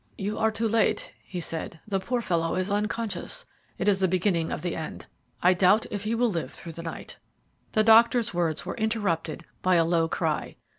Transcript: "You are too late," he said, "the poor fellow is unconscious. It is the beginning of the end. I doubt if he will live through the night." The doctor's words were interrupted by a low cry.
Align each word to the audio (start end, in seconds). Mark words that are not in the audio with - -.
"You 0.17 0.39
are 0.39 0.49
too 0.49 0.67
late," 0.67 1.13
he 1.23 1.39
said, 1.39 1.79
"the 1.87 1.99
poor 1.99 2.21
fellow 2.23 2.55
is 2.55 2.71
unconscious. 2.71 3.45
It 3.77 3.87
is 3.87 3.99
the 3.99 4.07
beginning 4.07 4.51
of 4.51 4.63
the 4.63 4.75
end. 4.75 5.05
I 5.43 5.53
doubt 5.53 5.85
if 5.91 6.05
he 6.05 6.15
will 6.15 6.31
live 6.31 6.53
through 6.53 6.71
the 6.71 6.81
night." 6.81 7.19
The 7.73 7.83
doctor's 7.83 8.33
words 8.33 8.65
were 8.65 8.73
interrupted 8.77 9.45
by 9.61 9.75
a 9.75 9.85
low 9.85 10.07
cry. 10.07 10.55